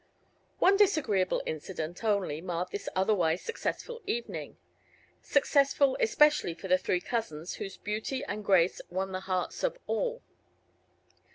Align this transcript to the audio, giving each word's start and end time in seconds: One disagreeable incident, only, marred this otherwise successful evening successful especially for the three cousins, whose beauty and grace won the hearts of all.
One 0.57 0.77
disagreeable 0.77 1.43
incident, 1.45 2.03
only, 2.03 2.41
marred 2.41 2.69
this 2.71 2.89
otherwise 2.95 3.43
successful 3.43 4.01
evening 4.07 4.57
successful 5.21 5.95
especially 5.99 6.55
for 6.55 6.67
the 6.67 6.79
three 6.79 7.01
cousins, 7.01 7.53
whose 7.57 7.77
beauty 7.77 8.23
and 8.25 8.43
grace 8.43 8.81
won 8.89 9.11
the 9.11 9.19
hearts 9.19 9.61
of 9.63 9.77
all. 9.85 10.23